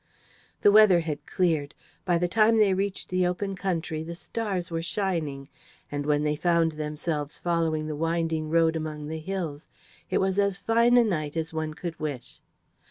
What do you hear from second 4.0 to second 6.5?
the stars were shining, and when they